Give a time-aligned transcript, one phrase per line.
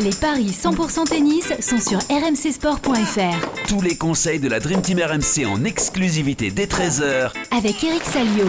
[0.00, 3.68] Les paris 100% tennis sont sur rmcsport.fr.
[3.68, 8.46] Tous les conseils de la Dream Team RMC en exclusivité dès 13h avec Eric Salio.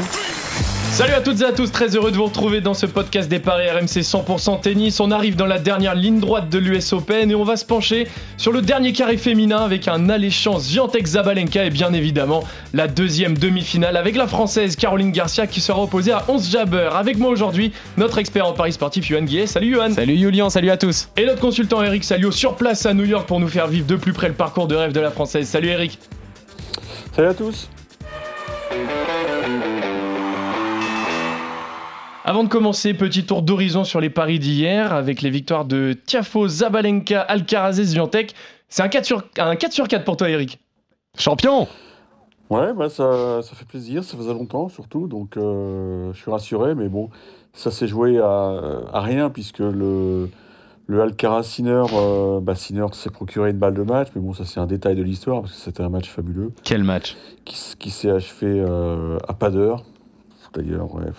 [0.95, 3.39] Salut à toutes et à tous, très heureux de vous retrouver dans ce podcast des
[3.39, 5.01] paris RMC 100% tennis.
[5.01, 8.07] On arrive dans la dernière ligne droite de l'US Open et on va se pencher
[8.37, 13.37] sur le dernier carré féminin avec un alléchant Ziantek Zabalenka et bien évidemment la deuxième
[13.37, 16.89] demi-finale avec la française Caroline Garcia qui sera opposée à 11 Jabber.
[16.93, 19.47] Avec moi aujourd'hui, notre expert en paris sportif Yohan Guillet.
[19.47, 19.91] Salut Yohan.
[19.91, 21.09] Salut Julian, salut à tous.
[21.17, 23.97] Et notre consultant Eric Salio sur place à New York pour nous faire vivre de
[23.97, 25.45] plus près le parcours de rêve de la française.
[25.45, 25.99] Salut Eric.
[27.13, 27.67] Salut à tous.
[32.27, 36.47] Avant de commencer, petit tour d'horizon sur les paris d'hier avec les victoires de Tiafo,
[36.47, 38.33] Zabalenka, Alcaraz et Zviantek.
[38.67, 40.59] C'est un 4 sur, un 4 sur 4 pour toi, Eric.
[41.19, 41.67] Champion
[42.49, 46.73] Ouais, bah ça, ça fait plaisir, ça faisait longtemps surtout, donc euh, je suis rassuré,
[46.73, 47.11] mais bon,
[47.53, 48.59] ça s'est joué à,
[48.91, 50.27] à, rien puisque le,
[50.87, 54.45] le Alcaraz Sinner, euh, bah Sinner s'est procuré une balle de match, mais bon, ça
[54.45, 56.53] c'est un détail de l'histoire parce que c'était un match fabuleux.
[56.63, 57.15] Quel match?
[57.45, 59.83] Qui, qui s'est achevé euh, à pas d'heure.
[60.55, 61.11] D'ailleurs, ouais.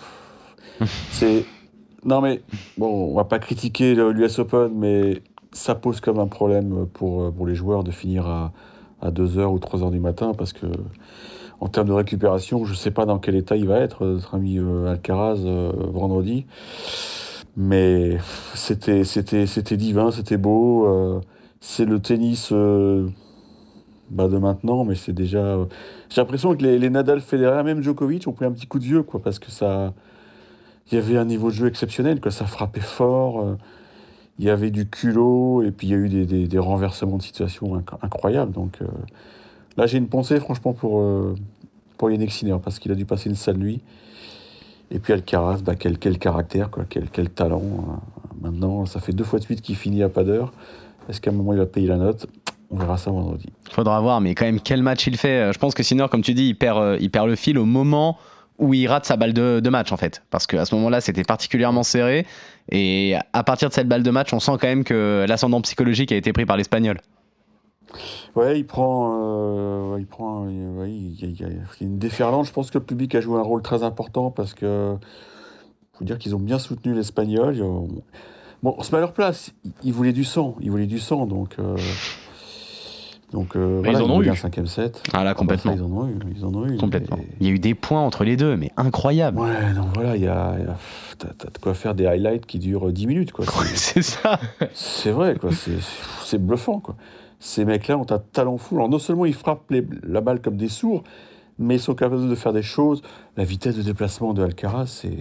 [1.11, 1.45] C'est.
[2.05, 2.41] Non, mais
[2.77, 7.47] bon, on va pas critiquer l'US Open, mais ça pose comme un problème pour, pour
[7.47, 8.53] les joueurs de finir à,
[9.01, 10.65] à 2h ou 3h du matin parce que,
[11.59, 14.59] en termes de récupération, je sais pas dans quel état il va être, notre ami
[14.59, 16.45] euh, Alcaraz, euh, vendredi.
[17.55, 18.17] Mais
[18.53, 20.85] c'était, c'était, c'était divin, c'était beau.
[20.87, 21.21] Euh,
[21.59, 22.51] c'est le tennis
[24.11, 25.57] bah, de maintenant, mais c'est déjà.
[26.09, 28.83] J'ai l'impression que les, les, Nadal, Federer, même Djokovic ont pris un petit coup de
[28.83, 29.93] vieux, quoi, parce que ça
[30.91, 32.31] il y avait un niveau de jeu exceptionnel, quoi.
[32.31, 33.57] ça frappait fort, euh,
[34.39, 37.17] il y avait du culot, et puis il y a eu des, des, des renversements
[37.17, 38.51] de situation inc incroyables.
[38.51, 38.85] Donc euh,
[39.75, 41.35] là, j'ai une pensée, franchement, pour, euh,
[41.97, 43.81] pour Yannick Sinner, parce qu'il a dû passer une sale nuit.
[44.89, 47.61] Et puis Alcaraz, bah, quel, quel caractère, quoi, quel, quel talent.
[47.61, 47.99] Hein.
[48.39, 50.53] Maintenant, ça fait deux fois de suite qu'il finit à pas d'heure.
[51.09, 52.27] Est-ce qu'à un moment, il va payer la note?
[52.69, 53.47] On verra ça vendredi.
[53.71, 55.51] Faudra voir, mais quand même, quel match il fait.
[55.51, 58.17] Je pense que Sinner, comme tu dis, il perd, il perd le fil au moment
[58.59, 60.23] où il rate sa balle de, match en fait.
[60.29, 62.25] Parce qu'à ce moment-là, c'était particulièrement serré.
[62.71, 66.11] Et à partir de cette balle de match, on sent quand même que l'ascendant psychologique
[66.11, 66.97] a été pris par l'Espagnol.
[68.35, 70.49] Ouais, il prend, euh, il prend, a,
[70.87, 71.47] il, y a,
[71.81, 72.45] une déferlante.
[72.45, 74.95] Je pense que le public a joué un rôle très important parce que,
[75.93, 77.55] faut dire qu'ils ont bien soutenu l'Espagnol.
[78.63, 79.53] Bon, on se met à leur place.
[79.83, 81.55] Ils voulaient du sang, ils voulaient du sang, donc.
[81.59, 81.77] Euh,
[83.31, 85.03] donc euh, voilà, ils en ont eu un cinquième set.
[85.13, 85.73] Ah là, complètement.
[85.73, 86.77] Ah bah ça, ils, en ont eu, ils en ont eu.
[86.77, 87.17] Complètement.
[87.17, 87.27] Et...
[87.41, 89.39] Il y a eu des points entre les deux, mais incroyable.
[89.39, 90.57] Ouais, non, voilà, il y a, a
[91.17, 93.45] t'as, t'as de quoi faire des highlights qui durent 10 minutes, quoi.
[93.75, 94.39] C'est, ça.
[94.73, 95.51] C'est vrai, quoi.
[95.51, 95.79] C'est,
[96.23, 96.95] c'est bluffant, quoi.
[97.39, 98.75] Ces mecs-là ont un talent fou.
[98.75, 101.03] Alors non seulement ils frappent les, la balle comme des sourds,
[101.59, 103.01] mais ils sont capables de faire des choses.
[103.35, 105.11] La vitesse de déplacement de Alcaraz, c'est,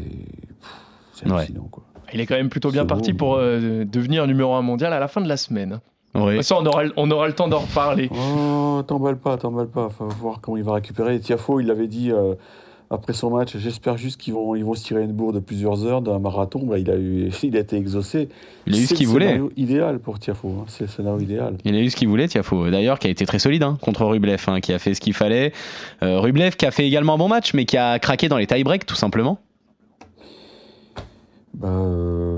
[1.12, 1.68] c'est hallucinant, ouais.
[1.70, 1.84] quoi.
[2.14, 4.92] Il est quand même plutôt bien C'est parti beau, pour euh, devenir numéro un mondial
[4.92, 5.80] à la fin de la semaine.
[6.16, 6.42] Oui.
[6.42, 8.08] Ça, on aura, on aura le temps d'en reparler.
[8.12, 9.88] Oh, t'emballe pas, t'emballe pas.
[9.90, 11.18] Faut voir comment il va récupérer.
[11.20, 12.34] Tiafo, il l'avait dit euh,
[12.90, 13.56] après son match.
[13.56, 16.60] J'espère juste qu'ils vont, ils vont se tirer une bourre de plusieurs heures d'un marathon.
[16.64, 18.28] Bah, il, a eu, il a été exaucé.
[18.66, 19.26] Il a eu ce qu'il voulait.
[19.26, 20.48] C'est le scénario idéal pour Tiafo.
[20.48, 20.64] Hein.
[20.68, 21.58] C'est le scénario idéal.
[21.64, 22.70] Il a eu ce qu'il voulait, Tiafo.
[22.70, 25.14] D'ailleurs, qui a été très solide hein, contre Rublev, hein, qui a fait ce qu'il
[25.14, 25.52] fallait.
[26.02, 28.46] Euh, Rublev qui a fait également un bon match, mais qui a craqué dans les
[28.46, 29.38] tie-breaks, tout simplement.
[31.56, 32.35] Bah, euh,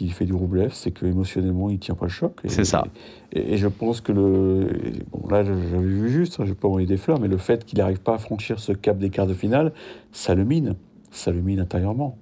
[0.00, 2.40] Il fait du Rublev, c'est que émotionnellement, il tient pas le choc.
[2.46, 2.84] C'est ça.
[3.32, 4.68] Et, et, je pense que le.
[5.10, 7.64] Bon, là, j'avais vu juste, hein, je vais pas envoyer des fleurs, mais le fait
[7.64, 9.72] qu'il n'arrive pas à franchir ce cap des quarts de finale,
[10.12, 10.76] ça le mine.
[11.10, 12.16] Ça le mine intérieurement.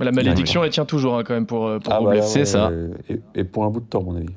[0.00, 2.00] La malédiction, elle tient toujours hein, quand même pour, pour ah.
[2.02, 2.70] Bah, c'est ouais, ça.
[3.08, 4.28] Et, et, pour un bout de temps, à mon avis.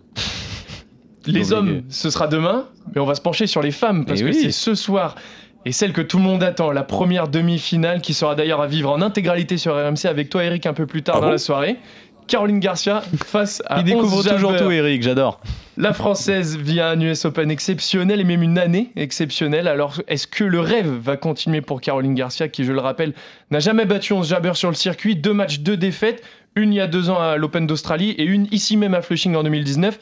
[1.25, 2.65] Les hommes, ce sera demain,
[2.95, 4.33] mais on va se pencher sur les femmes, parce et que oui.
[4.33, 5.15] c'est ce soir.
[5.65, 8.89] Et celle que tout le monde attend, la première demi-finale qui sera d'ailleurs à vivre
[8.89, 11.31] en intégralité sur RMC avec toi Eric un peu plus tard ah dans bon?
[11.33, 11.75] la soirée.
[12.27, 15.39] Caroline Garcia face à Il découvre toujours tout, Eric, j'adore.
[15.77, 19.67] La française via un US Open exceptionnel et même une année exceptionnelle.
[19.67, 23.13] Alors, est-ce que le rêve va continuer pour Caroline Garcia, qui, je le rappelle,
[23.51, 26.23] n'a jamais battu 11 Jabber sur le circuit Deux matchs, deux défaites.
[26.55, 29.35] Une il y a deux ans à l'Open d'Australie et une ici même à Flushing
[29.35, 29.99] en 2019.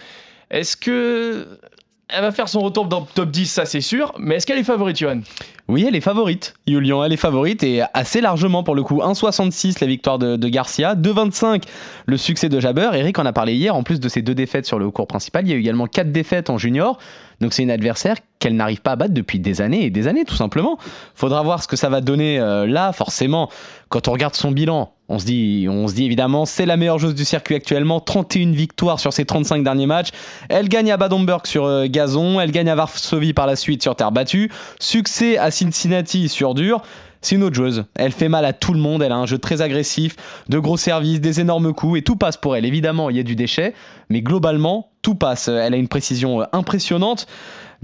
[0.51, 1.59] Est-ce que
[2.07, 4.59] elle va faire son retour dans le top 10, ça c'est sûr, mais est-ce qu'elle
[4.59, 5.21] est favorite, Johan?
[5.67, 8.99] Oui, elle est favorite, Julian, elle est favorite et assez largement pour le coup.
[8.99, 11.63] 1,66 la victoire de, de Garcia, 2,25
[12.05, 12.91] le succès de Jabber.
[12.93, 15.47] Eric en a parlé hier, en plus de ses deux défaites sur le cours principal,
[15.47, 16.99] il y a eu également quatre défaites en junior.
[17.41, 20.25] Donc c'est une adversaire qu'elle n'arrive pas à battre depuis des années et des années,
[20.25, 20.77] tout simplement.
[21.15, 23.49] Faudra voir ce que ça va donner euh, là, forcément.
[23.89, 26.97] Quand on regarde son bilan, on se dit, on se dit évidemment, c'est la meilleure
[26.97, 27.99] joueuse du circuit actuellement.
[27.99, 30.09] 31 victoires sur ses 35 derniers matchs.
[30.49, 32.39] Elle gagne à Bad-Homburg sur euh, gazon.
[32.41, 34.51] Elle gagne à Varsovie par la suite sur terre battue.
[34.79, 36.81] Succès à Cincinnati sur dur.
[37.21, 37.85] c'est une autre joueuse.
[37.95, 40.15] Elle fait mal à tout le monde, elle a un jeu très agressif,
[40.49, 42.65] de gros services, des énormes coups, et tout passe pour elle.
[42.65, 43.75] Évidemment, il y a du déchet,
[44.09, 45.49] mais globalement, tout passe.
[45.49, 47.27] Elle a une précision euh, impressionnante.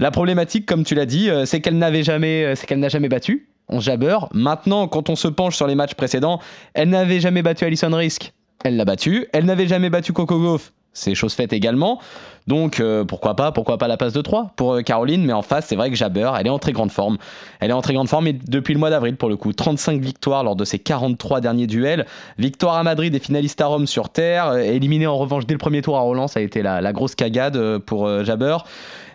[0.00, 3.08] La problématique, comme tu l'as dit, euh, c'est qu'elle n'avait jamais, c'est qu'elle n'a jamais
[3.08, 3.51] battu.
[3.72, 4.18] On jabber.
[4.32, 6.40] Maintenant, quand on se penche sur les matchs précédents,
[6.74, 8.32] elle n'avait jamais battu Alison Risk.
[8.64, 9.26] Elle l'a battu.
[9.32, 12.00] Elle n'avait jamais battu Coco Gauff c'est chose faite également.
[12.48, 15.42] Donc euh, pourquoi pas, pourquoi pas la passe de 3 pour euh, Caroline, mais en
[15.42, 17.18] face c'est vrai que Jabber, elle est en très grande forme.
[17.60, 20.00] Elle est en très grande forme et depuis le mois d'avril pour le coup, 35
[20.00, 22.06] victoires lors de ses 43 derniers duels,
[22.38, 25.58] victoire à Madrid et finaliste à Rome sur terre, euh, éliminée en revanche dès le
[25.58, 28.58] premier tour à Roland, ça a été la, grosse cagade pour Jabber.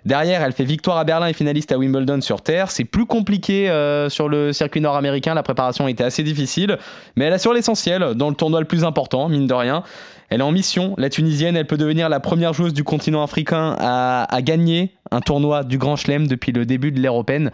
[0.07, 2.71] Derrière, elle fait victoire à Berlin et finaliste à Wimbledon sur terre.
[2.71, 3.67] C'est plus compliqué
[4.07, 5.33] sur le circuit nord-américain.
[5.33, 6.77] La préparation était assez difficile,
[7.17, 9.83] mais elle assure l'essentiel dans le tournoi le plus important, mine de rien.
[10.29, 10.95] Elle est en mission.
[10.97, 15.65] La Tunisienne, elle peut devenir la première joueuse du continent africain à, gagner un tournoi
[15.65, 17.51] du Grand Chelem depuis le début de l'ère européenne.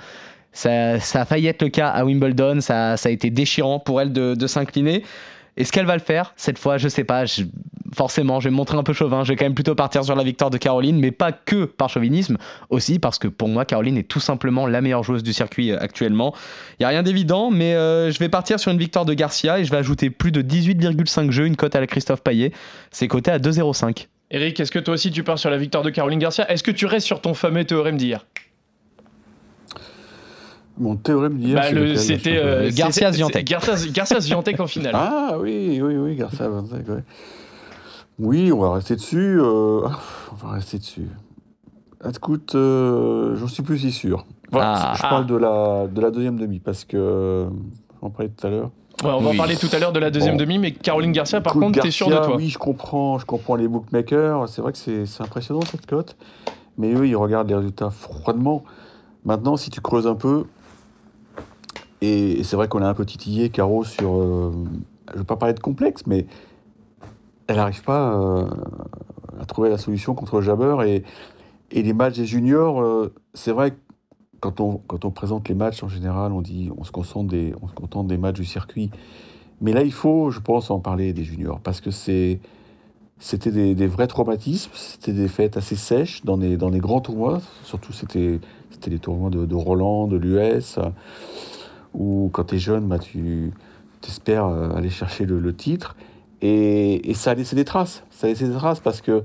[0.51, 2.61] Ça, a failli être le cas à Wimbledon.
[2.61, 5.01] Ça, a été déchirant pour elle de s'incliner.
[5.57, 7.25] Est-ce qu'elle va le faire cette fois Je sais pas.
[7.95, 9.23] forcément, je vais me montrer un peu chauvin.
[9.23, 11.89] Je vais quand même plutôt partir sur la victoire de Caroline, mais pas que par
[11.89, 12.37] chauvinisme,
[12.69, 15.77] aussi parce que pour moi, Caroline est tout simplement la meilleure joueuse du circuit euh,
[15.79, 16.33] actuellement.
[16.79, 19.59] Il y a rien d'évident, mais euh, je vais partir sur une victoire de Garcia
[19.59, 22.51] et je vais ajouter plus de 18,5 jeux, une cote à la Christophe Payet.
[22.91, 24.07] C'est coté à 2,05.
[24.31, 26.49] Eric, est-ce que toi aussi tu pars sur la victoire de Caroline Garcia?
[26.51, 28.25] Est-ce que tu restes sur ton fameux théorème d'hier?
[30.77, 33.45] Mon théorème d'hier, bah, c'était euh, Garcia Ziantec.
[33.45, 34.93] Garcia Ziantec en finale.
[34.95, 36.85] Ah oui, oui, oui, Garcia Ziantec.
[38.19, 39.39] Oui, on va rester dessus.
[39.39, 39.87] Euh,
[40.31, 41.07] on va rester dessus.
[42.07, 44.25] Écoute, euh, j'en suis plus si sûr.
[44.51, 44.93] Ah.
[44.95, 47.47] je parle de la de la deuxième demi parce que
[48.03, 48.69] on parlait tout à l'heure.
[49.03, 51.53] on va en parler tout à l'heure de la deuxième demi, mais Caroline Garcia, par
[51.53, 54.47] contre, t'es sûr de toi Oui, je comprends, je comprends les bookmakers.
[54.49, 56.17] C'est vrai que c'est impressionnant cette cote,
[56.77, 58.63] mais eux, ils regardent les résultats froidement.
[59.25, 60.45] Maintenant, si tu creuses un peu,
[62.03, 64.13] et, c'est vrai qu'on a un peu titillé Caro sur.
[64.15, 64.51] Euh,
[65.07, 66.25] je ne veux pas parler de complexe, mais
[67.47, 68.45] elle n'arrive pas euh,
[69.39, 70.75] à trouver la solution contre le Jabber.
[70.85, 71.03] Et,
[71.71, 73.77] les matchs des juniors, euh, c'est vrai que
[74.41, 77.73] quand on, présente les matchs en général, on dit on se contente des, on se
[77.73, 78.91] contente des matchs du circuit.
[79.61, 84.07] Mais là, il faut, je pense, en parler des juniors parce que c'était des, vrais
[84.07, 88.39] traumatismes, c'était des fêtes assez sèches dans les, dans les grands tournois, surtout c'était
[88.87, 90.77] les tournois de Roland, de l'US
[91.93, 93.51] où quand tu es jeune, bah, tu
[94.07, 95.95] espères euh, aller chercher le, titre.
[96.41, 98.03] Et, ça a laissé des traces.
[98.09, 99.23] Ça a laissé des traces parce que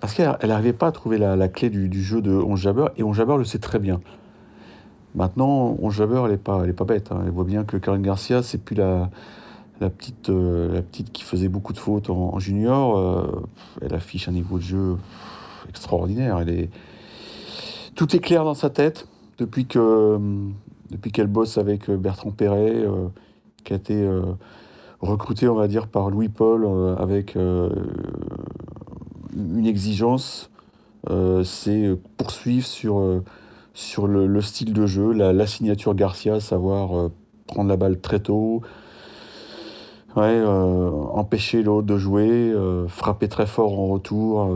[0.00, 3.16] parce qu'elle n'arrivait pas à trouver la, clé du, jeu de 11 Jabber, et 11
[3.16, 4.00] Jabber le sait très bien.
[5.14, 7.10] Maintenant, 11 Jabber, elle n'est pas, elle pas bête.
[7.10, 7.22] Hein.
[7.24, 9.08] Elle voit bien que Karen Garcia, c'est plus la,
[9.80, 12.98] la, petite, euh, la petite qui faisait beaucoup de fautes en, junior.
[12.98, 13.42] Euh,
[13.80, 14.96] elle affiche un niveau de jeu
[15.70, 16.38] extraordinaire.
[16.40, 16.70] Elle est...
[17.94, 19.08] Tout est clair dans sa tête
[19.38, 20.18] depuis que
[20.90, 23.08] depuis qu'elle bosse avec euh, Bertrand Perret, euh,
[23.64, 24.22] qui a été euh,
[25.00, 26.66] recruté, on va par Louis-Paul
[26.98, 27.76] avec une
[29.66, 30.50] exigence,
[31.44, 33.22] c'est poursuivre sur,
[33.74, 37.10] sur le, style de jeu, la, signature Garcia, savoir
[37.46, 38.62] prendre la balle très tôt,
[40.16, 42.54] empêcher l'autre de jouer,
[42.88, 44.48] frapper très fort en retour,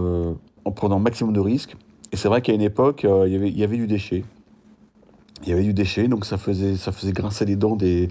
[0.64, 1.76] en prenant maximum de risques.
[2.12, 4.24] Et c'est vrai qu'à une époque, il y avait du déchet
[5.42, 8.08] il y avait du déchet, donc ça faisait, ça faisait grincer les dents des,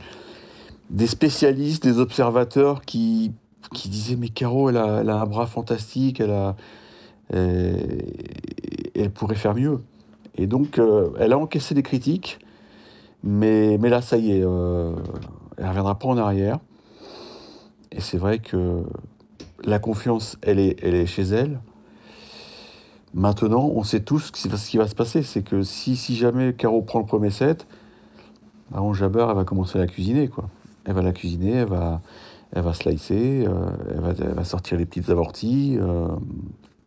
[0.90, 3.32] des spécialistes, des observateurs qui,
[3.74, 6.56] qui disaient Mais Caro, elle a, elle a un bras fantastique, elle, a,
[7.32, 9.82] elle, pourrait faire mieux.
[10.36, 12.40] Et donc, euh, elle a encaissé des critiques,
[13.24, 14.96] mais, mais là, ça y est, euh,
[15.58, 16.60] elle ne reviendra pas en arrière.
[17.92, 18.84] Et c'est vrai que
[19.64, 21.60] la confiance, elle est, elle est chez elle.
[23.14, 25.24] Maintenant, on sait tous ce qui va se passer.
[25.24, 27.66] C'est que si, jamais Caro prend le premier set,
[28.72, 30.28] bah, Jabber, elle va commencer à la cuisiner.
[30.28, 30.50] Quoi.
[30.86, 32.02] Elle va la cuisiner, elle va,
[32.54, 33.70] elle va slicer, euh,
[34.20, 35.78] elle, va, sortir les petites avorties.
[35.80, 36.08] Euh,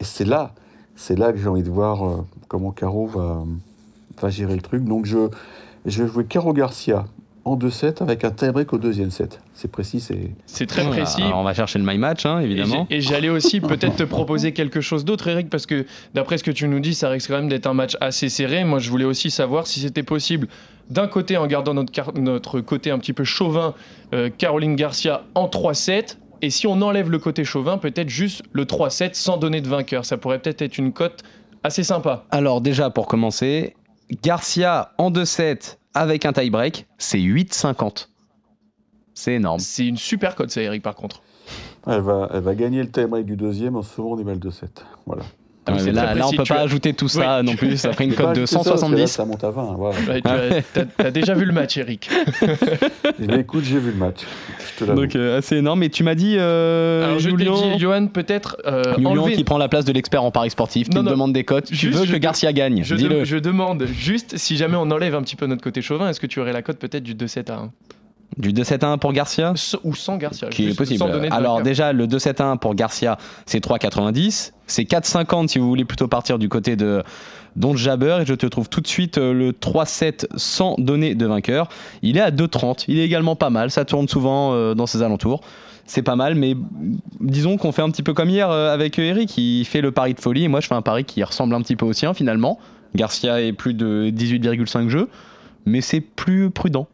[0.00, 0.54] et c'est là,
[0.94, 2.16] c'est là que j'ai envie de voir euh,
[2.48, 3.44] comment Caro va,
[4.20, 4.84] va gérer le truc.
[4.84, 5.28] Donc je,
[5.86, 7.06] je vais jouer Caro Garcia
[7.44, 9.40] en 2-7 avec un tie-break au deuxième set.
[9.54, 10.30] C'est précis, c'est...
[10.46, 11.22] C'est très précis.
[11.34, 12.87] on va chercher le my match, hein, évidemment.
[12.90, 16.50] Et j'allais aussi peut-être te proposer quelque chose d'autre, Eric, parce que d'après ce que
[16.50, 18.64] tu nous dis, ça risque quand même d'être un match assez serré.
[18.64, 20.46] Moi, je voulais aussi savoir si c'était possible,
[20.90, 23.75] d'un côté, en gardant notre, notre côté un petit peu chauvin,
[24.14, 28.64] euh, Caroline Garcia en 3-7, et si on enlève le côté chauvin, peut-être juste le
[28.64, 30.04] 3-7 sans donner de vainqueur.
[30.04, 31.22] Ça pourrait peut-être être une cote
[31.62, 32.25] assez sympa.
[32.30, 33.76] Alors déjà, pour commencer,
[34.22, 38.08] Garcia en 2-7 avec un tie-break, c'est 8,50.
[39.14, 39.61] C'est énorme.
[39.61, 41.22] C'est une super cote, ça, Eric, par contre.
[41.87, 44.84] Elle va, elle va gagner le tie-break du deuxième en sauvant des balles de 7.
[45.06, 45.25] Voilà.
[45.64, 47.47] Ah, Ouais, c'est mais là, là, on peut pas as- ajouter tout ça Oui.
[47.47, 47.76] non plus.
[47.76, 49.07] Ça ferait une cote de ajouté ça, parce que là, 170.
[49.07, 49.75] ça monte à 20.
[49.76, 49.97] Voilà.
[50.09, 52.11] Ouais, tu as, déjà vu le match, Eric.
[53.21, 54.23] Eh bien, écoute, j'ai vu le match.
[54.81, 54.90] Je te.
[54.90, 55.83] Donc euh, assez énorme.
[55.85, 59.59] Et tu m'as dit, euh, Alors, je dit, Johan, peut-être euh, Julian enlever- qui prend
[59.59, 61.12] la place de l'expert en paris sportif, qui Non, me non.
[61.12, 61.66] demande des cotes.
[61.71, 63.09] Tu veux je que Garcia gagne Je, Dis-le.
[63.19, 66.19] dem- je demande juste si jamais on enlève un petit peu notre côté chauvin, est-ce
[66.19, 67.71] que tu aurais la cote peut-être du 2-7 à 1
[68.38, 71.02] Du 2-7-1 pour Garcia S- Ou sans Garcia qui est possible.
[71.30, 74.52] Alors déjà, le 2-7-1 pour Garcia, c'est 3,90.
[74.66, 77.02] C'est 4,50 si vous voulez plutôt partir du côté de
[77.56, 78.18] Don Jabber.
[78.22, 81.68] Et je te trouve tout de suite euh, le 3-7 sans donner de vainqueur.
[82.00, 82.84] Il est à 2,30.
[82.88, 83.70] Il est également pas mal.
[83.70, 85.42] Ça tourne souvent euh, dans ses alentours.
[85.84, 86.54] C'est pas mal, mais
[87.20, 89.36] disons qu'on fait un petit peu comme hier euh, avec Eric.
[89.36, 91.60] Il fait le pari de folie et moi je fais un pari qui ressemble un
[91.60, 92.58] petit peu au sien finalement.
[92.94, 95.08] Garcia est plus de 18,5 jeux,
[95.64, 96.88] mais c'est plus prudent.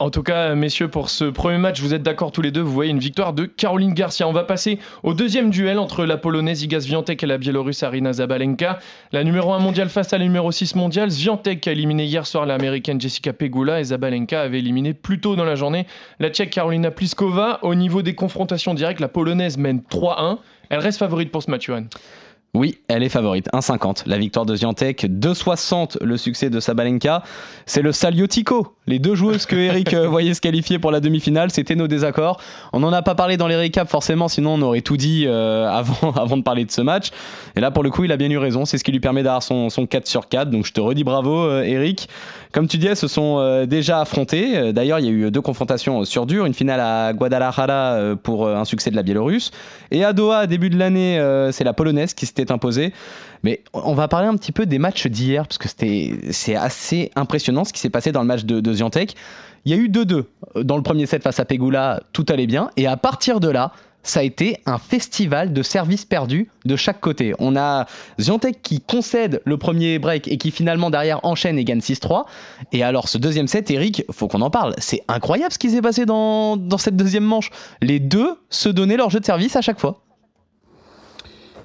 [0.00, 2.72] En tout cas, messieurs, pour ce premier match, vous êtes d'accord tous les deux, vous
[2.72, 4.26] voyez une victoire de Caroline Garcia.
[4.26, 8.14] On va passer au deuxième duel entre la Polonaise Iga Swiatek et la Biélorusse Arina
[8.14, 8.78] Zabalenka.
[9.12, 11.10] La numéro 1 mondiale face à la numéro 6 mondiale.
[11.10, 15.44] Swiatek a éliminé hier soir l'américaine Jessica Pegula et Zabalenka avait éliminé plus tôt dans
[15.44, 15.86] la journée
[16.18, 17.58] la tchèque Karolina Pliskova.
[17.60, 20.38] Au niveau des confrontations directes, la Polonaise mène 3-1.
[20.70, 21.84] Elle reste favorite pour ce match, Johan.
[22.52, 23.48] Oui, elle est favorite.
[23.52, 24.02] 1,50.
[24.06, 25.04] La victoire de Ziantec.
[25.04, 27.22] 2,60 le succès de Sabalenka.
[27.64, 28.74] C'est le Saliotico.
[28.88, 32.40] Les deux joueuses que Eric euh, voyait se qualifier pour la demi-finale, c'était nos désaccords.
[32.72, 35.68] On n'en a pas parlé dans les récaps forcément, sinon on aurait tout dit euh,
[35.70, 37.10] avant, avant de parler de ce match.
[37.56, 38.64] Et là, pour le coup, il a bien eu raison.
[38.64, 40.50] C'est ce qui lui permet d'avoir son, son 4 sur 4.
[40.50, 42.08] Donc je te redis bravo, euh, Eric.
[42.52, 44.58] Comme tu disais, se sont euh, déjà affrontés.
[44.58, 46.46] Euh, D'ailleurs, il y a eu deux confrontations sur dur.
[46.46, 49.50] Une finale à Guadalajara pour un succès de la Biélorusse.
[49.90, 51.20] Et à Doha, début de l'année,
[51.52, 52.92] c'est la Polonaise qui s'était imposée.
[53.42, 57.64] Mais on va parler un petit peu des matchs d'hier, parce que c'est assez impressionnant
[57.64, 59.14] ce qui s'est passé dans le match de, de Ziantec.
[59.64, 60.24] Il y a eu 2-2.
[60.62, 62.70] Dans le premier set face à Pegula, tout allait bien.
[62.76, 67.00] Et à partir de là, ça a été un festival de services perdus de chaque
[67.00, 67.34] côté.
[67.38, 67.86] On a
[68.18, 72.24] Ziantec qui concède le premier break et qui finalement derrière enchaîne et gagne 6-3.
[72.72, 74.74] Et alors ce deuxième set, Eric, faut qu'on en parle.
[74.78, 77.50] C'est incroyable ce qui s'est passé dans, dans cette deuxième manche.
[77.82, 80.00] Les deux se donnaient leur jeu de service à chaque fois.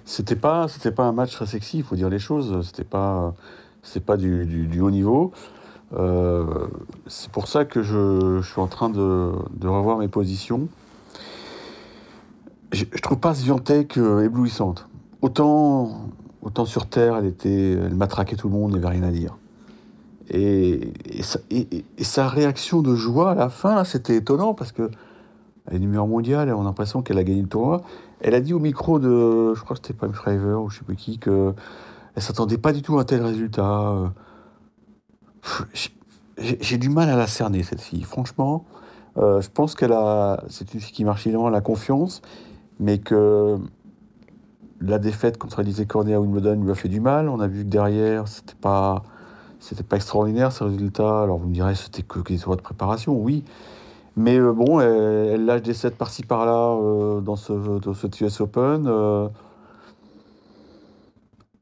[0.06, 2.66] C'était pas, c'était pas un match très sexy, il faut dire les choses.
[2.66, 3.34] C'était pas,
[3.82, 5.32] c'est pas du, du- haut niveau.
[5.94, 6.68] Euh,
[7.08, 10.68] c'est pour ça que je, je suis en train de, de revoir mes positions.
[12.72, 14.88] Je, je trouve pas Sviantec euh, éblouissante.
[15.22, 16.08] Autant,
[16.42, 19.12] autant sur terre, elle était, elle matraquait tout le monde, il n'y avait rien à
[19.12, 19.38] dire.
[20.30, 24.90] Et, et sa, réaction de joie à la fin, c'était étonnant parce que
[25.68, 27.82] elle est numéro mondial et on a l'impression qu'elle a gagné le tournoi.
[28.25, 30.84] Elle a dit au micro de, je crois que c'était Pam Shriver ou je sais
[30.84, 31.53] plus qui, que
[32.15, 34.12] elle s'attendait pas du tout à un tel résultat.
[36.39, 38.01] J'ai- du mal à la cerner cette fille.
[38.01, 38.65] Franchement,
[39.17, 42.24] euh, je pense qu'elle a, c'est une fille qui marche évidemment la confiance,
[42.79, 43.60] mais que
[44.82, 47.29] la défaite contre Alizé Cornet à Wimbledon lui a fait du mal.
[47.29, 49.03] On a vu que derrière, c'était pas,
[49.88, 51.22] pas extraordinaire ce résultat.
[51.22, 53.44] Alors vous me direz, c'était que que des tournois de préparation, oui.
[54.15, 58.86] Mais euh, bon, elle, lâche des sets par-ci par-là euh, dans ce, dans US Open.
[58.88, 59.27] euh.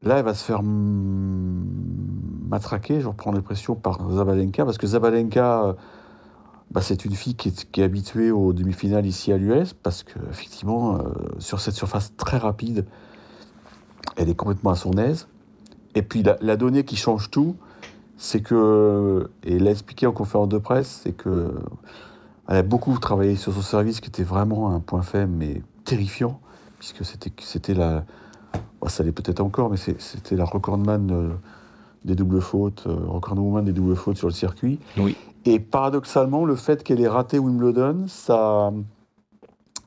[0.02, 5.74] là, elle va se faire matraquer, je reprends l'impression, par Zabalenka, parce que Zabalenka,
[6.70, 10.04] bah, c'est une fille qui est, qui est habituée aux demi-finales ici à l'US, parce
[10.04, 10.98] qu'effectivement,
[11.38, 12.86] sur cette surface très rapide,
[14.16, 15.26] elle est complètement à son aise.
[15.96, 17.56] Et puis la, la donnée qui change tout,
[18.16, 21.52] c'est que, et elle l'a expliqué en conférence de presse, c'est que
[22.48, 26.40] elle a beaucoup travaillé sur son service, qui était vraiment un point faible, mais terrifiant,
[26.78, 28.04] puisque c'était, c'était la,
[28.80, 31.30] bon, ça l'est peut-être encore, mais c'était la recordman euh,
[32.04, 34.78] des doubles fautes, euh, recordwoman des doubles fautes sur le circuit.
[34.98, 35.16] Oui.
[35.46, 38.72] Et paradoxalement, le fait qu'elle ait raté Wimbledon, ça,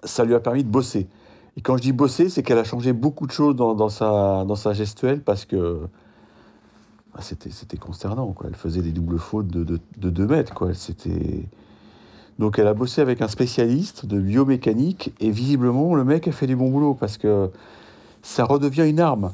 [0.03, 1.07] ça lui a permis de bosser.
[1.55, 4.45] Et quand je dis bosser, c'est qu'elle a changé beaucoup de choses dans, dans sa,
[4.45, 5.81] dans sa gestuelle parce que
[7.13, 8.31] bah, c'était, c'était consternant.
[8.33, 8.47] Quoi.
[8.49, 10.53] Elle faisait des doubles fautes de 2 de, deux mètres.
[10.53, 10.75] Quoi.
[10.75, 11.49] C'était...
[12.39, 16.47] Donc elle a bossé avec un spécialiste de biomécanique et visiblement le mec a fait
[16.47, 17.49] du bon boulot parce que
[18.21, 19.33] ça redevient une arme.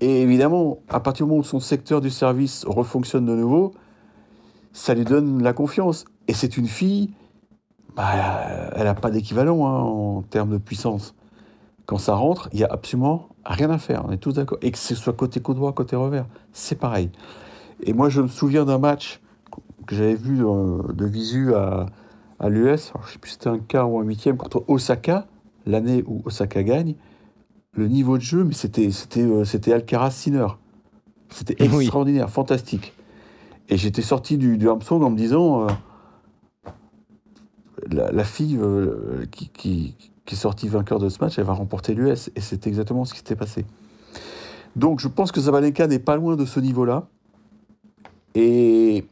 [0.00, 3.74] Et évidemment, à partir du moment où son secteur du service refonctionne de nouveau,
[4.72, 6.06] ça lui donne la confiance.
[6.26, 7.10] Et c'est une fille,
[7.94, 11.14] bah, elle n'a pas d'équivalent hein, en termes de puissance.
[11.84, 14.58] Quand ça rentre, il n'y a absolument rien à faire, on est tous d'accord.
[14.62, 17.10] Et que ce soit côté coup droit, côté revers, c'est pareil.
[17.82, 19.20] Et moi, je me souviens d'un match
[19.86, 21.86] que j'avais vu euh, de visu à,
[22.40, 25.26] à l'US, je ne sais plus si c'était un quart ou un huitième, contre Osaka,
[25.66, 26.94] l'année où Osaka gagne.
[27.74, 30.46] Le niveau de jeu, mais c'était, c'était, euh, c'était Alcaraz Sinner.
[31.28, 31.84] C'était Oui.
[31.84, 32.92] extraordinaire, fantastique.
[33.68, 35.70] Et j'étais sorti du, du Armstrong en me disant, euh,
[37.90, 39.94] la, la fille euh, qui, qui-
[40.26, 42.30] qui est sortie vainqueur de ce match, elle va remporter l'US.
[42.36, 43.64] Et c'est exactement ce qui s'était passé.
[44.76, 47.06] Donc je pense que Zabalenka n'est pas loin de ce niveau-là.
[48.34, 49.04] Et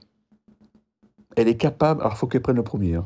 [1.37, 2.01] elle est capable.
[2.01, 2.91] Alors il faut qu'elle prenne le premier.
[2.91, 3.03] Il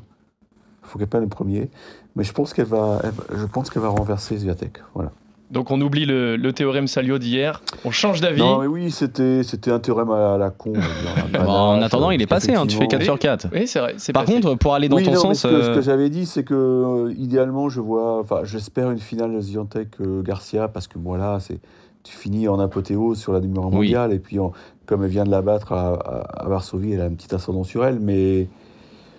[0.92, 1.70] faut qu'elle prenne le premier.
[2.16, 4.78] Mais je pense qu'elle va, elle je pense qu'elle va renverser Zviatek.
[4.94, 5.10] Voilà.
[5.50, 8.40] Donc on oublie le, le théorème Salio d'hier, on change d'avis.
[8.40, 10.72] Non mais oui, c'était, c'était un théorème à la con.
[11.32, 13.46] Bon, en attendant, il est passé, hein, tu fais 4 qu'effectivement- sur 4.
[13.52, 13.94] Oui, c'est vrai.
[13.98, 14.40] c'est Par passé.
[14.40, 15.40] contre, pour aller dans oui, ton non, sens.
[15.40, 18.90] ce que, ce euh, que j'avais dit, c'est que euh, idéalement, je vois, enfin, j'espère
[18.90, 21.58] une finale Zviantec euh, Garcia parce que voilà, c'est
[22.02, 23.72] tu finis en apothéose sur la numéro Oui.
[23.74, 24.52] mondiale et puis en-
[24.86, 27.62] comme elle vient de la battre à, à- à Varsovie, elle a un petit ascendant
[27.64, 28.48] sur elle, mais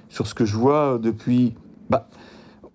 [0.10, 1.53] sur ce que je vois depuis,
[1.94, 2.08] bah,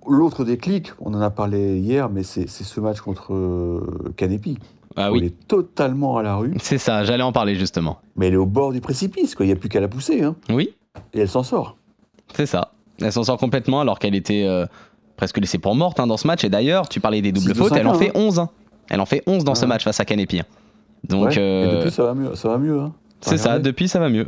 [0.09, 4.59] l'autre déclic, on en a parlé hier, mais c'est ce match contre euh, Canepi.
[4.97, 7.99] Ah oui, Elle est totalement à la rue, c'est ça, j'allais en parler justement.
[8.17, 9.45] mais elle est au bord du précipice, quoi.
[9.47, 10.75] Il n'y a plus qu'à la pousser, hein, Oui,
[11.15, 11.77] et elle s'en sort.
[12.35, 12.73] c'est ça.
[13.01, 14.67] Elle s'en sort complètement alors qu'elle était euh,
[15.17, 16.43] presque laissée pour morte hein, dans ce match.
[16.43, 18.41] Et d'ailleurs, tu parlais des doubles fautes, elle en fait 11.
[18.41, 18.49] hein.
[18.89, 20.43] Elle en fait 11 dans ce match face à Canepi.
[21.05, 22.81] Donc, Ouais, et euh, depuis, ça va mieux, ça va mieux.
[23.21, 24.27] C'est ça, depuis ça va mieux.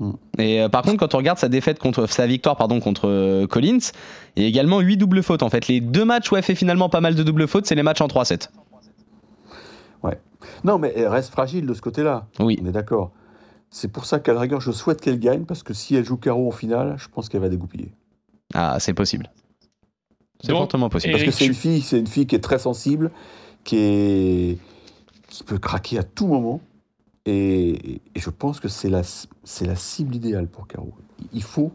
[0.00, 0.12] Hmm.
[0.38, 3.46] Et euh, par contre, quand on regarde sa défaite contre sa victoire pardon contre euh,
[3.46, 3.92] Collins,
[4.34, 5.68] il y a également 8 doubles fautes en fait.
[5.68, 8.00] Les deux matchs où elle fait finalement pas mal de doubles fautes, c'est les matchs
[8.00, 8.48] en 3-7.
[10.64, 12.26] Non, mais elle reste fragile de ce côté-là.
[12.38, 13.12] Oui, On est d'accord.
[13.70, 16.16] C'est pour ça qu'à la rigueur, je souhaite qu'elle gagne, parce que si elle joue
[16.16, 17.92] carreau en finale, je pense qu'elle va dégoupiller.
[18.54, 19.30] ah, c'est possible.
[20.42, 21.12] C'est fortement possible.
[21.12, 23.10] Parce que c'est une fille, c'est une fille qui est très sensible,
[23.62, 24.58] qui est
[25.28, 26.60] qui peut craquer à tout moment,
[27.26, 29.02] et, et je pense que c'est la
[29.44, 30.92] c'est la cible idéale pour Caro.
[31.32, 31.72] Il faut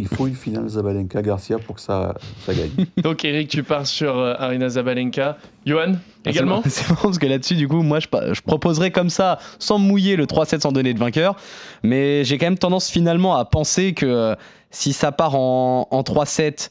[0.00, 2.14] il faut une finale Zabalenka Garcia pour que ça
[2.46, 2.70] ça gagne.
[3.02, 5.38] Donc Eric, tu pars sur euh, Arina Zabalenka.
[5.66, 5.94] Johan,
[6.24, 9.38] Ah, également C'est marrant parce que là-dessus, du coup, moi, je, je proposerais comme ça,
[9.58, 11.34] sans mouiller, le 3-7 sans donner de vainqueur.
[11.82, 14.34] Mais j'ai quand même tendance finalement à penser que euh,
[14.70, 16.70] si ça part en, en 3-7,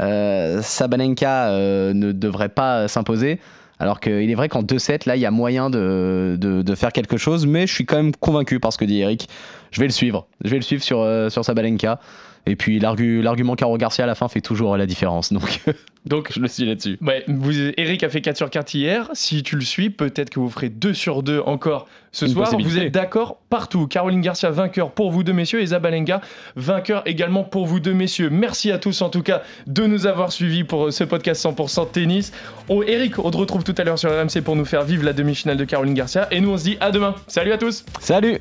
[0.00, 3.38] euh, Sabalenka euh, ne devrait pas s'imposer.
[3.84, 6.90] Alors qu'il est vrai qu'en 2-7, là, il y a moyen de, de, de faire
[6.90, 7.44] quelque chose.
[7.44, 9.28] Mais je suis quand même convaincu par ce que dit Eric.
[9.74, 10.26] Je vais le suivre.
[10.44, 11.98] Je vais le suivre sur, euh, sur Sabalenka.
[12.46, 15.32] Et puis l'argu- l'argument Caro Garcia à la fin fait toujours la différence.
[15.32, 15.60] Donc
[16.06, 16.98] Donc, je le suis là-dessus.
[17.00, 19.08] ouais, vous, Eric a fait 4 sur 4 hier.
[19.14, 22.50] Si tu le suis, peut-être que vous ferez 2 sur 2 encore ce Une soir.
[22.60, 23.86] Vous êtes d'accord partout.
[23.86, 25.62] Caroline Garcia, vainqueur pour vous deux messieurs.
[25.62, 26.20] Et Zabalenka,
[26.56, 28.28] vainqueur également pour vous deux messieurs.
[28.28, 31.90] Merci à tous en tout cas de nous avoir suivis pour euh, ce podcast 100%
[31.90, 32.32] tennis.
[32.68, 35.14] Oh, Eric, on te retrouve tout à l'heure sur RMC pour nous faire vivre la
[35.14, 36.28] demi-finale de Caroline Garcia.
[36.30, 37.14] Et nous, on se dit à demain.
[37.28, 38.40] Salut à tous Salut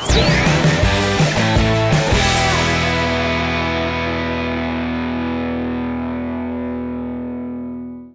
[0.00, 1.19] やったー!